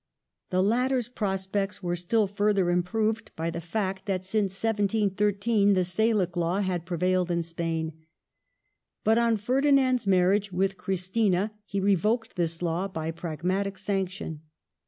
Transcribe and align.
The 0.49 0.63
latter's 0.63 1.07
prospects 1.09 1.83
were 1.83 1.95
still 1.95 2.25
further 2.25 2.71
improved 2.71 3.29
by 3.35 3.51
the 3.51 3.61
fact 3.61 4.07
that 4.07 4.25
since 4.25 4.63
1713 4.63 5.73
the 5.73 5.83
Salic 5.85 6.35
law 6.35 6.59
had 6.61 6.87
prevailed 6.87 7.29
in 7.29 7.43
Spain. 7.43 7.93
But 9.03 9.19
on 9.19 9.37
Ferdinand's 9.37 10.07
marriage 10.07 10.51
with 10.51 10.75
Christina 10.75 11.51
he 11.65 11.79
revoked 11.79 12.35
this 12.35 12.63
law 12.63 12.87
by 12.87 13.11
Prag 13.11 13.43
matic 13.43 13.77
Sanction. 13.77 14.41